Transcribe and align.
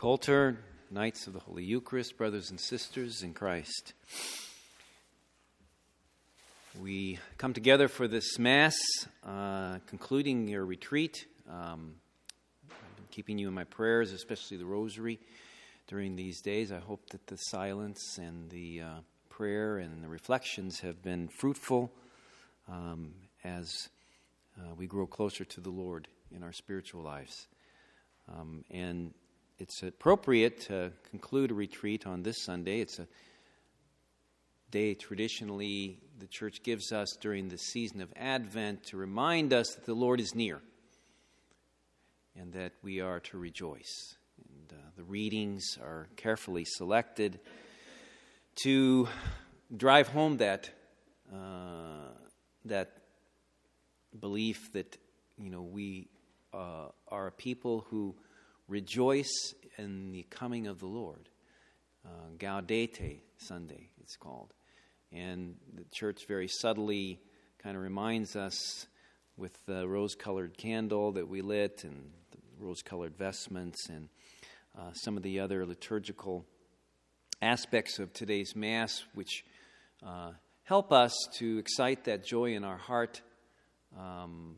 Coulter, 0.00 0.56
Knights 0.90 1.26
of 1.26 1.34
the 1.34 1.40
Holy 1.40 1.62
Eucharist, 1.62 2.16
brothers 2.16 2.48
and 2.48 2.58
sisters 2.58 3.22
in 3.22 3.34
Christ. 3.34 3.92
We 6.80 7.18
come 7.36 7.52
together 7.52 7.86
for 7.86 8.08
this 8.08 8.38
Mass, 8.38 8.78
uh, 9.22 9.76
concluding 9.88 10.48
your 10.48 10.64
retreat. 10.64 11.26
Um, 11.46 11.96
I've 12.70 12.96
been 12.96 13.08
keeping 13.10 13.36
you 13.36 13.48
in 13.48 13.52
my 13.52 13.64
prayers, 13.64 14.12
especially 14.12 14.56
the 14.56 14.64
Rosary, 14.64 15.20
during 15.86 16.16
these 16.16 16.40
days. 16.40 16.72
I 16.72 16.78
hope 16.78 17.10
that 17.10 17.26
the 17.26 17.36
silence 17.36 18.16
and 18.16 18.48
the 18.48 18.80
uh, 18.80 18.88
prayer 19.28 19.76
and 19.76 20.02
the 20.02 20.08
reflections 20.08 20.80
have 20.80 21.02
been 21.02 21.28
fruitful 21.28 21.92
um, 22.70 23.12
as 23.44 23.90
uh, 24.58 24.74
we 24.78 24.86
grow 24.86 25.06
closer 25.06 25.44
to 25.44 25.60
the 25.60 25.68
Lord 25.68 26.08
in 26.34 26.42
our 26.42 26.54
spiritual 26.54 27.02
lives. 27.02 27.48
Um, 28.34 28.64
and 28.70 29.12
it's 29.60 29.82
appropriate 29.82 30.58
to 30.62 30.90
conclude 31.10 31.50
a 31.50 31.54
retreat 31.54 32.06
on 32.06 32.22
this 32.22 32.42
Sunday. 32.42 32.80
It's 32.80 32.98
a 32.98 33.06
day 34.70 34.94
traditionally 34.94 35.98
the 36.18 36.26
church 36.26 36.62
gives 36.62 36.92
us 36.92 37.14
during 37.20 37.48
the 37.48 37.58
season 37.58 38.00
of 38.00 38.10
Advent 38.16 38.84
to 38.84 38.96
remind 38.96 39.52
us 39.52 39.74
that 39.74 39.84
the 39.84 39.92
Lord 39.92 40.18
is 40.18 40.34
near 40.34 40.62
and 42.34 42.54
that 42.54 42.72
we 42.82 43.00
are 43.00 43.20
to 43.20 43.38
rejoice. 43.38 44.16
And 44.38 44.78
uh, 44.78 44.82
the 44.96 45.04
readings 45.04 45.76
are 45.82 46.08
carefully 46.16 46.64
selected 46.64 47.38
to 48.62 49.08
drive 49.76 50.08
home 50.08 50.38
that 50.38 50.70
uh, 51.30 52.14
that 52.64 52.96
belief 54.18 54.72
that 54.72 54.96
you 55.36 55.50
know 55.50 55.62
we 55.62 56.08
uh, 56.54 56.86
are 57.08 57.26
a 57.26 57.32
people 57.32 57.84
who 57.90 58.14
rejoice 58.70 59.54
in 59.78 60.12
the 60.12 60.22
coming 60.30 60.68
of 60.68 60.78
the 60.78 60.86
Lord. 60.86 61.28
Uh, 62.06 62.30
Gaudete 62.38 63.18
Sunday, 63.36 63.88
it's 64.00 64.16
called. 64.16 64.54
And 65.12 65.56
the 65.74 65.84
church 65.92 66.26
very 66.28 66.46
subtly 66.48 67.20
kind 67.58 67.76
of 67.76 67.82
reminds 67.82 68.36
us 68.36 68.86
with 69.36 69.52
the 69.66 69.88
rose 69.88 70.14
colored 70.14 70.56
candle 70.56 71.12
that 71.12 71.28
we 71.28 71.42
lit 71.42 71.82
and 71.82 72.10
the 72.30 72.64
rose 72.64 72.80
colored 72.82 73.16
vestments 73.18 73.88
and 73.88 74.08
uh, 74.78 74.92
some 74.92 75.16
of 75.16 75.24
the 75.24 75.40
other 75.40 75.66
liturgical 75.66 76.46
aspects 77.42 77.98
of 77.98 78.12
today's 78.12 78.54
Mass, 78.54 79.02
which 79.14 79.44
uh, 80.06 80.30
help 80.62 80.92
us 80.92 81.12
to 81.38 81.58
excite 81.58 82.04
that 82.04 82.24
joy 82.24 82.54
in 82.54 82.62
our 82.62 82.76
heart 82.76 83.20
um, 83.98 84.54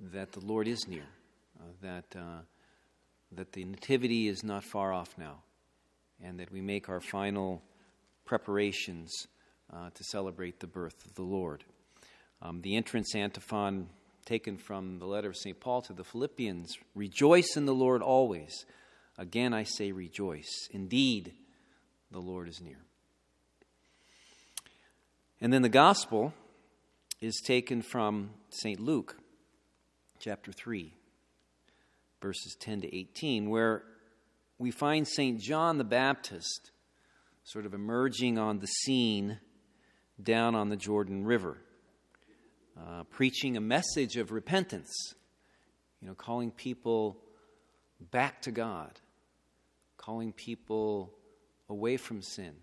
that 0.00 0.32
the 0.32 0.40
Lord 0.40 0.66
is 0.66 0.88
near, 0.88 1.06
uh, 1.60 1.64
that 1.82 2.16
uh, 2.16 2.40
that 3.32 3.52
the 3.52 3.64
Nativity 3.64 4.28
is 4.28 4.44
not 4.44 4.64
far 4.64 4.92
off 4.92 5.16
now, 5.18 5.42
and 6.22 6.38
that 6.40 6.52
we 6.52 6.60
make 6.60 6.88
our 6.88 7.00
final 7.00 7.62
preparations 8.24 9.12
uh, 9.72 9.90
to 9.90 10.04
celebrate 10.04 10.60
the 10.60 10.66
birth 10.66 11.04
of 11.04 11.14
the 11.14 11.22
Lord. 11.22 11.64
Um, 12.42 12.62
the 12.62 12.76
entrance 12.76 13.14
antiphon 13.14 13.88
taken 14.24 14.58
from 14.58 14.98
the 14.98 15.06
letter 15.06 15.30
of 15.30 15.36
St. 15.36 15.58
Paul 15.58 15.82
to 15.82 15.92
the 15.92 16.04
Philippians 16.04 16.76
Rejoice 16.94 17.56
in 17.56 17.66
the 17.66 17.74
Lord 17.74 18.02
always. 18.02 18.66
Again, 19.18 19.54
I 19.54 19.62
say 19.62 19.92
rejoice. 19.92 20.68
Indeed, 20.70 21.32
the 22.10 22.18
Lord 22.20 22.48
is 22.48 22.60
near. 22.60 22.78
And 25.40 25.52
then 25.52 25.62
the 25.62 25.68
gospel 25.68 26.34
is 27.20 27.40
taken 27.44 27.82
from 27.82 28.30
St. 28.50 28.80
Luke, 28.80 29.16
chapter 30.18 30.52
3 30.52 30.92
verses 32.20 32.56
10 32.60 32.82
to 32.82 32.96
18, 32.96 33.50
where 33.50 33.82
we 34.58 34.70
find 34.70 35.06
St. 35.06 35.40
John 35.40 35.78
the 35.78 35.84
Baptist 35.84 36.70
sort 37.44 37.66
of 37.66 37.74
emerging 37.74 38.38
on 38.38 38.58
the 38.58 38.66
scene 38.66 39.38
down 40.22 40.54
on 40.54 40.68
the 40.68 40.76
Jordan 40.76 41.24
River, 41.24 41.58
uh, 42.78 43.04
preaching 43.04 43.56
a 43.56 43.60
message 43.60 44.16
of 44.16 44.32
repentance, 44.32 45.14
you 46.00 46.08
know, 46.08 46.14
calling 46.14 46.50
people 46.50 47.18
back 48.10 48.42
to 48.42 48.50
God, 48.50 48.98
calling 49.96 50.32
people 50.32 51.12
away 51.68 51.96
from 51.96 52.22
sin, 52.22 52.54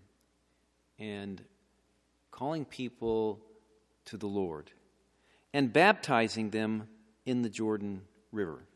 and 0.98 1.42
calling 2.30 2.64
people 2.64 3.40
to 4.06 4.16
the 4.16 4.26
Lord, 4.26 4.70
and 5.52 5.72
baptizing 5.72 6.50
them 6.50 6.88
in 7.24 7.42
the 7.42 7.48
Jordan 7.48 8.02
River. 8.32 8.66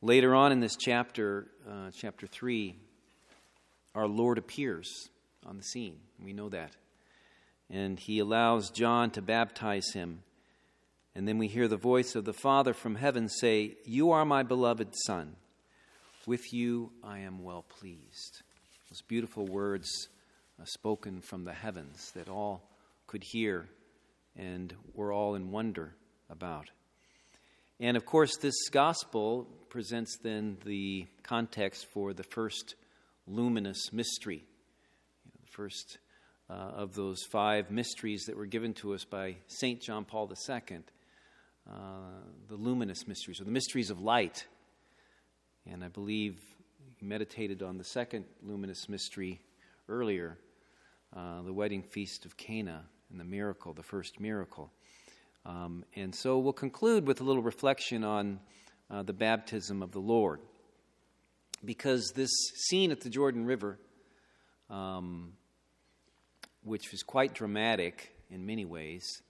Later 0.00 0.32
on 0.32 0.52
in 0.52 0.60
this 0.60 0.76
chapter, 0.76 1.48
uh, 1.68 1.90
chapter 1.92 2.28
3, 2.28 2.76
our 3.96 4.06
Lord 4.06 4.38
appears 4.38 5.08
on 5.44 5.56
the 5.56 5.64
scene. 5.64 5.96
We 6.22 6.32
know 6.32 6.48
that. 6.50 6.76
And 7.68 7.98
he 7.98 8.20
allows 8.20 8.70
John 8.70 9.10
to 9.10 9.22
baptize 9.22 9.90
him. 9.94 10.22
And 11.16 11.26
then 11.26 11.36
we 11.36 11.48
hear 11.48 11.66
the 11.66 11.76
voice 11.76 12.14
of 12.14 12.24
the 12.24 12.32
Father 12.32 12.74
from 12.74 12.94
heaven 12.94 13.28
say, 13.28 13.76
You 13.84 14.12
are 14.12 14.24
my 14.24 14.44
beloved 14.44 14.94
Son. 15.04 15.34
With 16.26 16.52
you 16.52 16.92
I 17.02 17.18
am 17.18 17.42
well 17.42 17.64
pleased. 17.68 18.42
Those 18.88 19.02
beautiful 19.02 19.46
words 19.46 20.08
uh, 20.60 20.64
spoken 20.64 21.22
from 21.22 21.42
the 21.42 21.52
heavens 21.52 22.12
that 22.12 22.28
all 22.28 22.70
could 23.08 23.24
hear 23.24 23.68
and 24.36 24.72
were 24.94 25.12
all 25.12 25.34
in 25.34 25.50
wonder 25.50 25.96
about. 26.30 26.70
And 27.80 27.96
of 27.96 28.04
course, 28.04 28.36
this 28.38 28.68
gospel 28.70 29.46
presents 29.68 30.18
then 30.20 30.58
the 30.64 31.06
context 31.22 31.86
for 31.86 32.12
the 32.12 32.24
first 32.24 32.74
luminous 33.28 33.92
mystery, 33.92 34.42
the 35.40 35.46
first 35.46 35.98
uh, 36.50 36.54
of 36.54 36.94
those 36.94 37.22
five 37.30 37.70
mysteries 37.70 38.24
that 38.24 38.36
were 38.36 38.46
given 38.46 38.74
to 38.74 38.94
us 38.94 39.04
by 39.04 39.36
St. 39.46 39.80
John 39.80 40.04
Paul 40.04 40.28
II, 40.28 40.78
uh, 41.70 41.72
the 42.48 42.56
luminous 42.56 43.06
mysteries, 43.06 43.40
or 43.40 43.44
the 43.44 43.52
mysteries 43.52 43.90
of 43.90 44.00
light. 44.00 44.44
And 45.64 45.84
I 45.84 45.88
believe 45.88 46.40
he 46.98 47.06
meditated 47.06 47.62
on 47.62 47.78
the 47.78 47.84
second 47.84 48.24
luminous 48.42 48.88
mystery 48.88 49.40
earlier, 49.88 50.36
uh, 51.16 51.42
the 51.42 51.52
wedding 51.52 51.84
feast 51.84 52.24
of 52.24 52.36
Cana 52.36 52.86
and 53.08 53.20
the 53.20 53.24
miracle, 53.24 53.72
the 53.72 53.84
first 53.84 54.18
miracle. 54.18 54.72
Um, 55.48 55.82
and 55.96 56.14
so 56.14 56.38
we'll 56.38 56.52
conclude 56.52 57.06
with 57.06 57.22
a 57.22 57.24
little 57.24 57.42
reflection 57.42 58.04
on 58.04 58.38
uh, 58.90 59.02
the 59.02 59.14
baptism 59.14 59.82
of 59.82 59.92
the 59.92 59.98
Lord. 59.98 60.40
Because 61.64 62.12
this 62.14 62.30
scene 62.66 62.92
at 62.92 63.00
the 63.00 63.08
Jordan 63.08 63.46
River, 63.46 63.78
um, 64.68 65.32
which 66.62 66.92
is 66.92 67.02
quite 67.02 67.32
dramatic 67.32 68.14
in 68.30 68.44
many 68.44 68.66
ways, 68.66 69.22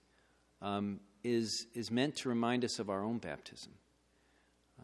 um, 0.61 0.99
is, 1.23 1.67
is 1.73 1.89
meant 1.89 2.17
to 2.17 2.29
remind 2.29 2.65
us 2.65 2.79
of 2.79 2.89
our 2.89 3.01
own 3.01 3.19
baptism. 3.19 3.71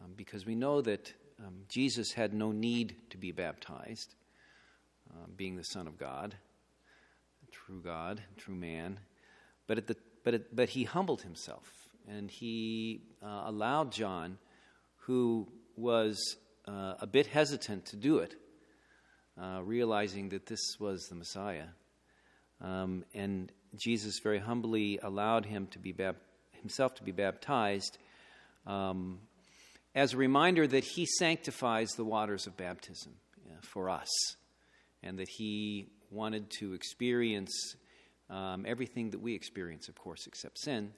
Um, 0.02 0.12
because 0.16 0.46
we 0.46 0.54
know 0.54 0.80
that 0.80 1.12
um, 1.38 1.64
Jesus 1.68 2.12
had 2.12 2.32
no 2.32 2.50
need 2.50 2.96
to 3.10 3.18
be 3.18 3.30
baptized, 3.30 4.14
uh, 5.10 5.26
being 5.36 5.56
the 5.56 5.64
Son 5.64 5.86
of 5.86 5.98
God, 5.98 6.34
true 7.52 7.82
God, 7.84 8.22
true 8.38 8.54
man. 8.54 8.98
But 9.66 9.76
at 9.76 9.86
the 9.86 9.96
but, 10.26 10.34
it, 10.34 10.56
but 10.56 10.68
he 10.68 10.82
humbled 10.82 11.22
himself 11.22 11.88
and 12.08 12.28
he 12.28 13.00
uh, 13.22 13.44
allowed 13.44 13.92
John, 13.92 14.38
who 15.02 15.46
was 15.76 16.18
uh, 16.66 16.94
a 16.98 17.06
bit 17.06 17.28
hesitant 17.28 17.86
to 17.86 17.96
do 17.96 18.18
it, 18.18 18.34
uh, 19.40 19.60
realizing 19.62 20.30
that 20.30 20.46
this 20.46 20.80
was 20.80 21.06
the 21.08 21.14
Messiah. 21.14 21.68
Um, 22.60 23.04
and 23.14 23.52
Jesus 23.76 24.18
very 24.20 24.40
humbly 24.40 24.98
allowed 25.00 25.46
him 25.46 25.68
to 25.68 25.78
be 25.78 25.92
bap- 25.92 26.16
himself 26.60 26.96
to 26.96 27.04
be 27.04 27.12
baptized 27.12 27.96
um, 28.66 29.20
as 29.94 30.12
a 30.12 30.16
reminder 30.16 30.66
that 30.66 30.82
he 30.82 31.06
sanctifies 31.06 31.90
the 31.90 32.04
waters 32.04 32.48
of 32.48 32.56
baptism 32.56 33.12
for 33.60 33.88
us 33.88 34.08
and 35.04 35.20
that 35.20 35.28
he 35.28 35.86
wanted 36.10 36.50
to 36.58 36.74
experience 36.74 37.76
um, 38.30 38.64
everything 38.66 39.10
that 39.10 39.20
we 39.20 39.34
experience, 39.34 39.88
of 39.88 39.96
course, 39.96 40.26
except 40.26 40.58
sin, 40.58 40.92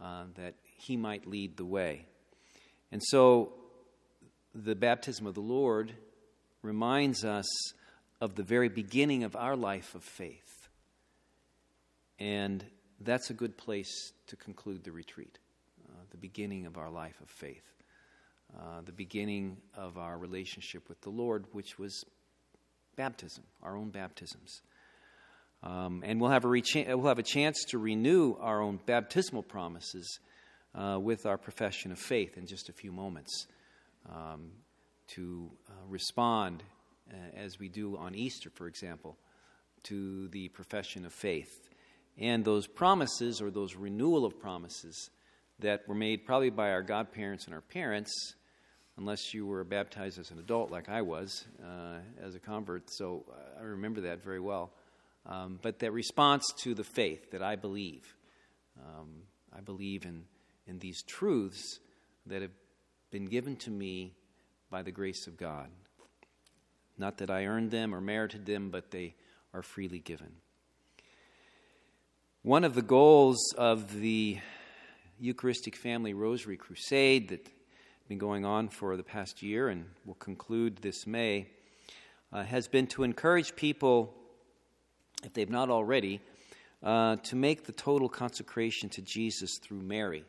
uh, 0.00 0.24
that 0.34 0.54
He 0.62 0.96
might 0.96 1.26
lead 1.26 1.56
the 1.56 1.64
way. 1.64 2.06
And 2.90 3.02
so 3.02 3.52
the 4.54 4.74
baptism 4.74 5.26
of 5.26 5.34
the 5.34 5.40
Lord 5.40 5.92
reminds 6.62 7.24
us 7.24 7.46
of 8.20 8.34
the 8.34 8.42
very 8.42 8.68
beginning 8.68 9.24
of 9.24 9.36
our 9.36 9.56
life 9.56 9.94
of 9.94 10.02
faith. 10.02 10.68
And 12.18 12.64
that's 13.00 13.30
a 13.30 13.34
good 13.34 13.56
place 13.56 14.12
to 14.28 14.36
conclude 14.36 14.84
the 14.84 14.92
retreat, 14.92 15.38
uh, 15.88 16.02
the 16.10 16.16
beginning 16.16 16.66
of 16.66 16.78
our 16.78 16.90
life 16.90 17.20
of 17.20 17.28
faith, 17.28 17.64
uh, 18.56 18.80
the 18.84 18.92
beginning 18.92 19.56
of 19.76 19.98
our 19.98 20.16
relationship 20.16 20.88
with 20.88 21.00
the 21.00 21.10
Lord, 21.10 21.46
which 21.52 21.78
was 21.78 22.04
baptism, 22.96 23.44
our 23.62 23.76
own 23.76 23.90
baptisms. 23.90 24.62
Um, 25.64 26.02
and 26.04 26.20
we'll 26.20 26.30
have, 26.30 26.44
a 26.44 26.48
we'll 26.48 27.08
have 27.08 27.18
a 27.18 27.22
chance 27.22 27.64
to 27.70 27.78
renew 27.78 28.36
our 28.38 28.60
own 28.60 28.78
baptismal 28.84 29.42
promises 29.42 30.20
uh, 30.74 30.98
with 31.00 31.24
our 31.24 31.38
profession 31.38 31.90
of 31.90 31.98
faith 31.98 32.36
in 32.36 32.46
just 32.46 32.68
a 32.68 32.72
few 32.72 32.92
moments. 32.92 33.46
Um, 34.08 34.50
to 35.06 35.50
uh, 35.68 35.72
respond, 35.88 36.62
uh, 37.10 37.16
as 37.36 37.58
we 37.58 37.68
do 37.68 37.96
on 37.96 38.14
Easter, 38.14 38.50
for 38.50 38.66
example, 38.66 39.16
to 39.84 40.28
the 40.28 40.48
profession 40.48 41.04
of 41.04 41.12
faith. 41.12 41.68
And 42.18 42.44
those 42.44 42.66
promises, 42.66 43.40
or 43.40 43.50
those 43.50 43.74
renewal 43.74 44.24
of 44.24 44.38
promises, 44.38 45.10
that 45.60 45.86
were 45.86 45.94
made 45.94 46.24
probably 46.24 46.50
by 46.50 46.70
our 46.70 46.82
godparents 46.82 47.44
and 47.46 47.54
our 47.54 47.60
parents, 47.60 48.34
unless 48.96 49.34
you 49.34 49.46
were 49.46 49.64
baptized 49.64 50.18
as 50.18 50.30
an 50.30 50.38
adult 50.38 50.70
like 50.70 50.88
I 50.88 51.02
was 51.02 51.44
uh, 51.62 51.98
as 52.22 52.34
a 52.34 52.40
convert. 52.40 52.90
So 52.90 53.24
uh, 53.30 53.60
I 53.60 53.62
remember 53.62 54.02
that 54.02 54.22
very 54.22 54.40
well. 54.40 54.72
Um, 55.26 55.58
but 55.62 55.78
that 55.78 55.92
response 55.92 56.44
to 56.58 56.74
the 56.74 56.84
faith 56.84 57.30
that 57.30 57.42
I 57.42 57.56
believe. 57.56 58.14
Um, 58.78 59.22
I 59.56 59.60
believe 59.60 60.04
in, 60.04 60.24
in 60.66 60.78
these 60.78 61.02
truths 61.02 61.78
that 62.26 62.42
have 62.42 62.50
been 63.10 63.26
given 63.26 63.56
to 63.56 63.70
me 63.70 64.14
by 64.70 64.82
the 64.82 64.90
grace 64.90 65.26
of 65.26 65.36
God. 65.36 65.68
Not 66.98 67.18
that 67.18 67.30
I 67.30 67.46
earned 67.46 67.70
them 67.70 67.94
or 67.94 68.00
merited 68.00 68.46
them, 68.46 68.70
but 68.70 68.90
they 68.90 69.14
are 69.52 69.62
freely 69.62 69.98
given. 69.98 70.32
One 72.42 72.64
of 72.64 72.74
the 72.74 72.82
goals 72.82 73.38
of 73.56 74.00
the 74.00 74.38
Eucharistic 75.18 75.76
Family 75.76 76.12
Rosary 76.12 76.56
Crusade 76.56 77.28
that 77.28 77.46
has 77.46 78.08
been 78.08 78.18
going 78.18 78.44
on 78.44 78.68
for 78.68 78.96
the 78.96 79.02
past 79.02 79.42
year 79.42 79.68
and 79.68 79.86
will 80.04 80.14
conclude 80.14 80.78
this 80.78 81.06
May 81.06 81.46
uh, 82.32 82.42
has 82.42 82.68
been 82.68 82.86
to 82.88 83.04
encourage 83.04 83.54
people, 83.56 84.12
if 85.24 85.32
they've 85.32 85.50
not 85.50 85.70
already, 85.70 86.20
uh, 86.82 87.16
to 87.16 87.36
make 87.36 87.64
the 87.64 87.72
total 87.72 88.08
consecration 88.08 88.88
to 88.90 89.02
Jesus 89.02 89.58
through 89.58 89.80
Mary, 89.80 90.24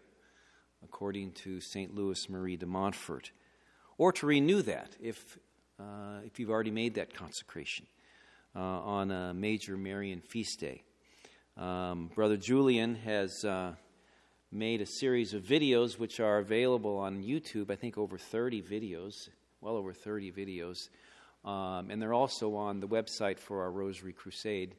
according 0.84 1.32
to 1.32 1.60
St. 1.60 1.94
Louis 1.94 2.30
Marie 2.30 2.58
de 2.58 2.66
Montfort, 2.66 3.32
or 3.98 4.12
to 4.14 4.26
renew 4.26 4.62
that 4.62 4.96
if, 5.02 5.38
uh, 5.80 6.20
if 6.26 6.40
you've 6.40 6.50
already 6.50 6.72
made 6.72 6.96
that 6.96 7.14
consecration 7.14 7.86
uh, 8.56 8.60
on 8.60 9.12
a 9.12 9.34
major 9.34 9.76
Marian 9.76 10.22
feast 10.22 10.60
day. 10.60 10.84
Um, 11.58 12.10
Brother 12.14 12.38
Julian 12.38 12.96
has 12.96 13.44
uh, 13.44 13.74
made 14.52 14.82
a 14.82 14.86
series 14.86 15.34
of 15.34 15.44
videos 15.44 16.00
which 16.00 16.20
are 16.20 16.38
available 16.38 16.98
on 16.98 17.24
YouTube, 17.24 17.70
I 17.70 17.76
think 17.76 17.98
over 17.98 18.18
30 18.18 18.62
videos, 18.62 19.30
well 19.62 19.76
over 19.76 19.94
30 19.94 20.32
videos. 20.32 20.90
Um, 21.44 21.92
and 21.92 22.02
they're 22.02 22.14
also 22.14 22.56
on 22.56 22.80
the 22.80 22.88
website 22.88 23.40
for 23.40 23.62
our 23.62 23.72
Rosary 23.72 24.14
Crusade. 24.14 24.76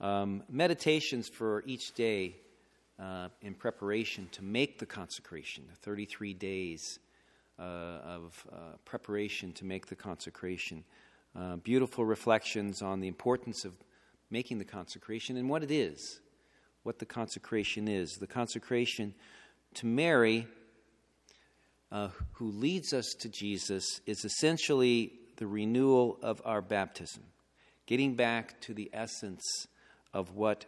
Um, 0.00 0.42
meditations 0.50 1.28
for 1.28 1.62
each 1.66 1.94
day 1.94 2.36
uh, 2.98 3.28
in 3.40 3.54
preparation 3.54 4.28
to 4.32 4.44
make 4.44 4.78
the 4.78 4.86
consecration, 4.86 5.64
the 5.68 5.76
33 5.76 6.34
days 6.34 6.98
uh, 7.58 7.62
of 7.62 8.46
uh, 8.52 8.56
preparation 8.84 9.52
to 9.54 9.64
make 9.64 9.86
the 9.86 9.96
consecration. 9.96 10.84
Uh, 11.34 11.56
beautiful 11.56 12.04
reflections 12.04 12.82
on 12.82 13.00
the 13.00 13.08
importance 13.08 13.64
of 13.64 13.72
making 14.30 14.58
the 14.58 14.64
consecration 14.64 15.36
and 15.36 15.48
what 15.48 15.62
it 15.62 15.70
is 15.70 16.20
what 16.86 17.00
the 17.00 17.04
consecration 17.04 17.88
is. 17.88 18.12
The 18.12 18.28
consecration 18.28 19.12
to 19.74 19.86
Mary, 19.86 20.46
uh, 21.90 22.10
who 22.34 22.52
leads 22.52 22.92
us 22.92 23.12
to 23.18 23.28
Jesus, 23.28 24.00
is 24.06 24.24
essentially 24.24 25.12
the 25.36 25.48
renewal 25.48 26.16
of 26.22 26.40
our 26.44 26.62
baptism, 26.62 27.24
getting 27.86 28.14
back 28.14 28.60
to 28.62 28.72
the 28.72 28.88
essence 28.92 29.66
of 30.16 30.34
what 30.34 30.64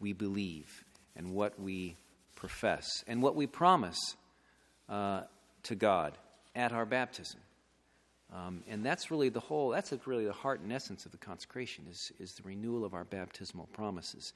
we 0.00 0.12
believe 0.12 0.84
and 1.14 1.32
what 1.32 1.58
we 1.60 1.96
profess 2.34 3.04
and 3.06 3.22
what 3.22 3.36
we 3.36 3.46
promise 3.46 4.16
uh, 4.88 5.20
to 5.62 5.76
God 5.76 6.18
at 6.56 6.72
our 6.72 6.84
baptism. 6.84 7.38
Um, 8.34 8.64
and 8.68 8.84
that's 8.84 9.08
really 9.10 9.28
the 9.28 9.40
whole, 9.40 9.70
that's 9.70 9.94
really 10.04 10.24
the 10.26 10.32
heart 10.32 10.60
and 10.60 10.72
essence 10.72 11.06
of 11.06 11.12
the 11.12 11.18
consecration, 11.18 11.86
is, 11.88 12.10
is 12.18 12.32
the 12.32 12.42
renewal 12.42 12.84
of 12.84 12.92
our 12.92 13.04
baptismal 13.04 13.68
promises 13.72 14.32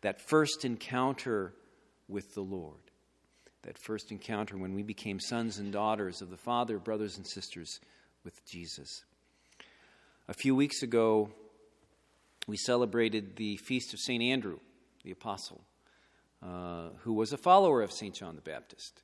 that 0.00 0.20
first 0.20 0.64
encounter 0.64 1.52
with 2.08 2.34
the 2.34 2.40
Lord, 2.40 2.80
that 3.64 3.76
first 3.76 4.10
encounter 4.10 4.56
when 4.56 4.74
we 4.74 4.82
became 4.82 5.20
sons 5.20 5.58
and 5.58 5.72
daughters 5.72 6.22
of 6.22 6.30
the 6.30 6.38
Father, 6.38 6.78
brothers 6.78 7.18
and 7.18 7.26
sisters 7.26 7.80
with 8.24 8.44
Jesus. 8.46 9.04
A 10.26 10.34
few 10.34 10.56
weeks 10.56 10.82
ago, 10.82 11.28
we 12.46 12.56
celebrated 12.56 13.36
the 13.36 13.56
feast 13.56 13.92
of 13.92 14.00
St. 14.00 14.22
Andrew, 14.22 14.58
the 15.04 15.10
Apostle, 15.10 15.62
uh, 16.42 16.90
who 16.98 17.12
was 17.12 17.32
a 17.32 17.36
follower 17.36 17.82
of 17.82 17.92
St. 17.92 18.14
John 18.14 18.36
the 18.36 18.42
Baptist. 18.42 19.02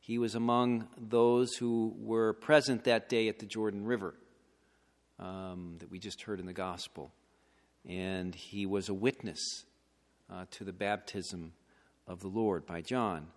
He 0.00 0.18
was 0.18 0.34
among 0.34 0.88
those 0.98 1.54
who 1.54 1.94
were 1.98 2.34
present 2.34 2.84
that 2.84 3.08
day 3.08 3.28
at 3.28 3.38
the 3.38 3.46
Jordan 3.46 3.86
River 3.86 4.14
um, 5.18 5.76
that 5.78 5.90
we 5.90 5.98
just 5.98 6.22
heard 6.22 6.40
in 6.40 6.46
the 6.46 6.52
Gospel. 6.52 7.10
And 7.88 8.34
he 8.34 8.66
was 8.66 8.90
a 8.90 8.94
witness 8.94 9.64
uh, 10.30 10.44
to 10.52 10.64
the 10.64 10.72
baptism 10.72 11.52
of 12.06 12.20
the 12.20 12.28
Lord 12.28 12.66
by 12.66 12.82
John. 12.82 13.28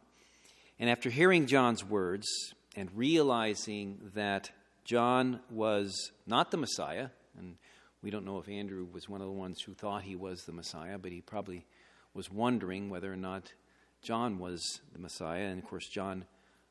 And 0.79 0.89
after 0.89 1.09
hearing 1.09 1.47
John's 1.47 1.85
words 1.85 2.27
and 2.75 2.89
realizing 2.93 4.11
that 4.15 4.51
John 4.83 5.39
was 5.49 6.11
not 6.25 6.51
the 6.51 6.57
Messiah, 6.57 7.09
and 7.37 7.55
we 8.01 8.11
don't 8.11 8.25
know 8.25 8.37
if 8.37 8.47
Andrew 8.47 8.85
was 8.91 9.09
one 9.09 9.21
of 9.21 9.27
the 9.27 9.33
ones 9.33 9.61
who 9.61 9.73
thought 9.73 10.03
he 10.03 10.15
was 10.15 10.43
the 10.43 10.51
Messiah, 10.51 10.97
but 10.97 11.11
he 11.11 11.21
probably 11.21 11.65
was 12.13 12.31
wondering 12.31 12.89
whether 12.89 13.11
or 13.11 13.17
not 13.17 13.53
John 14.01 14.39
was 14.39 14.81
the 14.93 14.99
Messiah. 14.99 15.45
And 15.45 15.61
of 15.61 15.67
course, 15.67 15.87
John 15.87 16.25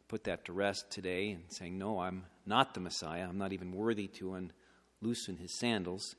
put 0.08 0.24
that 0.24 0.44
to 0.44 0.52
rest 0.52 0.90
today 0.90 1.30
and 1.30 1.44
saying, 1.48 1.76
No, 1.78 2.00
I'm 2.00 2.24
not 2.46 2.74
the 2.74 2.80
Messiah. 2.80 3.26
I'm 3.28 3.38
not 3.38 3.52
even 3.52 3.72
worthy 3.72 4.06
to 4.08 4.50
unloosen 5.02 5.36
his 5.36 5.52
sandals. 5.58 6.14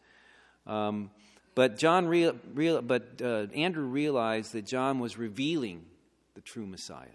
Um, 0.65 1.12
but 1.56 1.77
John, 1.77 2.06
real, 2.07 2.36
real, 2.54 2.81
but 2.81 3.21
uh, 3.21 3.48
Andrew 3.56 3.86
realized 3.86 4.54
that 4.54 4.65
John 4.65 5.00
was 5.00 5.18
revealing 5.18 5.86
the 6.36 6.42
true 6.42 6.68
Messiah. 6.68 7.07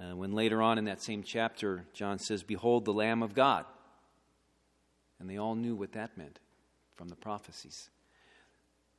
Uh, 0.00 0.16
when 0.16 0.32
later 0.32 0.62
on 0.62 0.78
in 0.78 0.86
that 0.86 1.02
same 1.02 1.22
chapter, 1.22 1.84
John 1.92 2.18
says, 2.18 2.42
"Behold, 2.42 2.86
the 2.86 2.92
Lamb 2.92 3.22
of 3.22 3.34
God," 3.34 3.66
and 5.20 5.28
they 5.28 5.36
all 5.36 5.54
knew 5.54 5.76
what 5.76 5.92
that 5.92 6.16
meant 6.16 6.40
from 6.96 7.08
the 7.08 7.16
prophecies. 7.16 7.90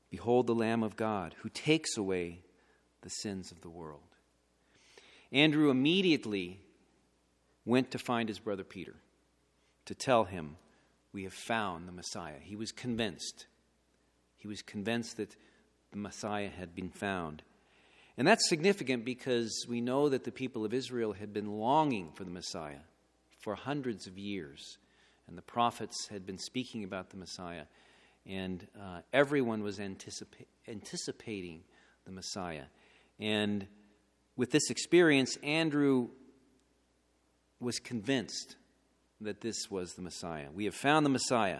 Behold, 0.09 0.47
the 0.47 0.55
Lamb 0.55 0.83
of 0.83 0.95
God 0.95 1.35
who 1.39 1.49
takes 1.49 1.97
away 1.97 2.43
the 3.01 3.09
sins 3.09 3.51
of 3.51 3.61
the 3.61 3.69
world. 3.69 4.01
Andrew 5.31 5.69
immediately 5.69 6.59
went 7.65 7.91
to 7.91 7.97
find 7.97 8.29
his 8.29 8.39
brother 8.39 8.63
Peter 8.63 8.95
to 9.85 9.95
tell 9.95 10.25
him, 10.25 10.57
We 11.13 11.23
have 11.23 11.33
found 11.33 11.87
the 11.87 11.93
Messiah. 11.93 12.39
He 12.41 12.55
was 12.55 12.71
convinced. 12.71 13.47
He 14.37 14.47
was 14.47 14.61
convinced 14.61 15.17
that 15.17 15.35
the 15.91 15.97
Messiah 15.97 16.49
had 16.49 16.75
been 16.75 16.89
found. 16.89 17.43
And 18.17 18.27
that's 18.27 18.49
significant 18.49 19.05
because 19.05 19.65
we 19.67 19.81
know 19.81 20.09
that 20.09 20.23
the 20.25 20.31
people 20.31 20.65
of 20.65 20.73
Israel 20.73 21.13
had 21.13 21.33
been 21.33 21.59
longing 21.59 22.11
for 22.13 22.23
the 22.23 22.31
Messiah 22.31 22.81
for 23.39 23.55
hundreds 23.55 24.07
of 24.07 24.17
years. 24.17 24.77
And 25.27 25.37
the 25.37 25.41
prophets 25.41 26.07
had 26.09 26.25
been 26.25 26.37
speaking 26.37 26.83
about 26.83 27.09
the 27.09 27.17
Messiah. 27.17 27.63
And 28.25 28.67
uh, 28.79 29.01
everyone 29.13 29.63
was 29.63 29.79
anticipa- 29.79 30.45
anticipating 30.67 31.61
the 32.05 32.11
Messiah. 32.11 32.65
And 33.19 33.67
with 34.35 34.51
this 34.51 34.69
experience, 34.69 35.37
Andrew 35.43 36.09
was 37.59 37.79
convinced 37.79 38.55
that 39.21 39.41
this 39.41 39.69
was 39.69 39.93
the 39.93 40.01
Messiah. 40.01 40.47
We 40.53 40.65
have 40.65 40.75
found 40.75 41.05
the 41.05 41.09
Messiah. 41.09 41.59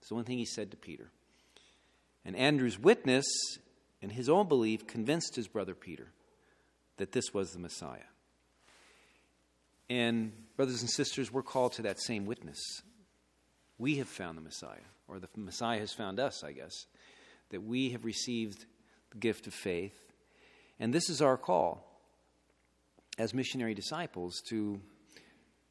That's 0.00 0.08
the 0.08 0.14
one 0.14 0.24
thing 0.24 0.38
he 0.38 0.46
said 0.46 0.70
to 0.70 0.76
Peter. 0.76 1.10
And 2.24 2.34
Andrew's 2.34 2.78
witness 2.78 3.26
and 4.00 4.10
his 4.10 4.28
own 4.28 4.48
belief 4.48 4.86
convinced 4.86 5.36
his 5.36 5.48
brother 5.48 5.74
Peter 5.74 6.08
that 6.96 7.12
this 7.12 7.34
was 7.34 7.52
the 7.52 7.58
Messiah. 7.58 8.08
And, 9.90 10.32
brothers 10.56 10.80
and 10.80 10.90
sisters, 10.90 11.30
we're 11.30 11.42
called 11.42 11.72
to 11.74 11.82
that 11.82 12.00
same 12.00 12.24
witness. 12.24 12.58
We 13.78 13.96
have 13.96 14.08
found 14.08 14.38
the 14.38 14.42
Messiah, 14.42 14.86
or 15.08 15.18
the 15.18 15.28
Messiah 15.36 15.80
has 15.80 15.92
found 15.92 16.20
us, 16.20 16.44
I 16.44 16.52
guess, 16.52 16.86
that 17.50 17.62
we 17.62 17.90
have 17.90 18.04
received 18.04 18.66
the 19.10 19.18
gift 19.18 19.46
of 19.46 19.54
faith. 19.54 20.12
And 20.78 20.92
this 20.92 21.08
is 21.08 21.20
our 21.20 21.36
call 21.36 21.84
as 23.18 23.34
missionary 23.34 23.74
disciples 23.74 24.40
to 24.48 24.80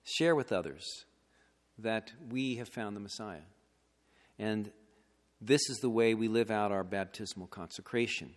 share 0.04 0.36
with 0.36 0.52
others 0.52 1.06
that 1.78 2.12
we 2.30 2.56
have 2.56 2.70
found 2.70 2.96
the 2.96 3.02
Messiah. 3.02 3.46
And 4.38 4.72
this 5.42 5.70
is 5.70 5.78
the 5.78 5.90
way 5.90 6.14
we 6.14 6.28
live 6.28 6.52
out 6.52 6.72
our 6.72 6.84
baptismal 6.84 7.48
consecration 7.48 8.36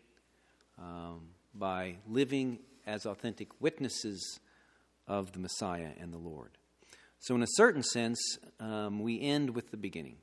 um, 0.78 1.28
by 1.54 1.96
living 2.08 2.58
as 2.86 3.06
authentic 3.06 3.48
witnesses 3.60 4.40
of 5.06 5.32
the 5.32 5.38
Messiah 5.38 5.90
and 6.00 6.12
the 6.12 6.18
Lord. 6.18 6.58
So, 7.18 7.34
in 7.34 7.42
a 7.42 7.48
certain 7.54 7.82
sense, 7.82 8.20
um, 8.60 9.00
we 9.00 9.20
end 9.20 9.54
with 9.54 9.70
the 9.70 9.76
beginning 9.76 10.16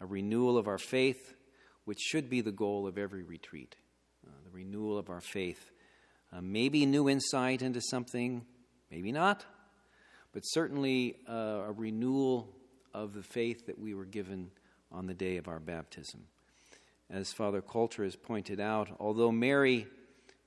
a 0.00 0.06
renewal 0.06 0.56
of 0.56 0.68
our 0.68 0.78
faith, 0.78 1.34
which 1.84 1.98
should 2.00 2.30
be 2.30 2.40
the 2.40 2.52
goal 2.52 2.86
of 2.86 2.98
every 2.98 3.22
retreat. 3.22 3.76
Uh, 4.26 4.30
the 4.44 4.50
renewal 4.50 4.98
of 4.98 5.10
our 5.10 5.20
faith. 5.20 5.70
Uh, 6.32 6.40
maybe 6.42 6.84
new 6.84 7.08
insight 7.08 7.62
into 7.62 7.80
something, 7.80 8.44
maybe 8.90 9.10
not, 9.12 9.44
but 10.32 10.42
certainly 10.42 11.16
uh, 11.28 11.62
a 11.66 11.72
renewal 11.72 12.54
of 12.92 13.14
the 13.14 13.22
faith 13.22 13.66
that 13.66 13.78
we 13.78 13.94
were 13.94 14.04
given 14.04 14.50
on 14.92 15.06
the 15.06 15.14
day 15.14 15.36
of 15.36 15.48
our 15.48 15.60
baptism. 15.60 16.24
As 17.10 17.32
Father 17.32 17.62
Coulter 17.62 18.04
has 18.04 18.16
pointed 18.16 18.60
out, 18.60 18.88
although 19.00 19.32
Mary 19.32 19.86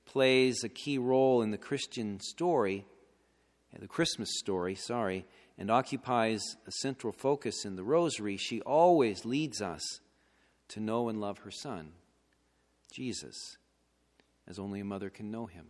plays 0.06 0.62
a 0.62 0.68
key 0.68 0.98
role 0.98 1.42
in 1.42 1.50
the 1.50 1.58
Christian 1.58 2.20
story, 2.20 2.84
the 3.78 3.88
Christmas 3.88 4.28
story, 4.38 4.74
sorry, 4.74 5.24
and 5.58 5.70
occupies 5.70 6.40
a 6.66 6.72
central 6.80 7.12
focus 7.12 7.64
in 7.64 7.76
the 7.76 7.84
Rosary, 7.84 8.36
she 8.36 8.60
always 8.62 9.24
leads 9.24 9.60
us 9.60 10.00
to 10.68 10.80
know 10.80 11.08
and 11.08 11.20
love 11.20 11.38
her 11.38 11.50
Son, 11.50 11.92
Jesus, 12.92 13.56
as 14.48 14.58
only 14.58 14.80
a 14.80 14.84
mother 14.84 15.10
can 15.10 15.30
know 15.30 15.46
him. 15.46 15.66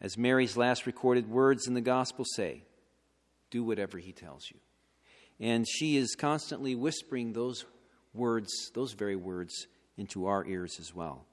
As 0.00 0.18
Mary's 0.18 0.56
last 0.56 0.86
recorded 0.86 1.28
words 1.28 1.66
in 1.66 1.74
the 1.74 1.80
Gospel 1.80 2.24
say, 2.24 2.62
do 3.50 3.62
whatever 3.62 3.98
he 3.98 4.12
tells 4.12 4.50
you. 4.50 4.58
And 5.38 5.66
she 5.68 5.96
is 5.96 6.14
constantly 6.14 6.74
whispering 6.74 7.32
those 7.32 7.64
words, 8.12 8.70
those 8.74 8.92
very 8.92 9.16
words, 9.16 9.66
into 9.96 10.26
our 10.26 10.44
ears 10.46 10.78
as 10.80 10.94
well. 10.94 11.26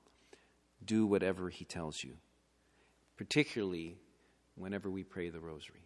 Do 0.83 1.05
whatever 1.05 1.49
he 1.49 1.65
tells 1.65 2.03
you, 2.03 2.17
particularly 3.17 3.97
whenever 4.55 4.89
we 4.89 5.03
pray 5.03 5.29
the 5.29 5.39
rosary. 5.39 5.85